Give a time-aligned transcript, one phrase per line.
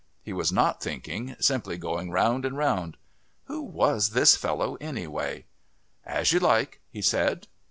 [0.23, 2.97] He was not thinking, simply going round and round....
[3.43, 5.45] Who was this fellow anyway?
[6.03, 7.45] "As you like," he said.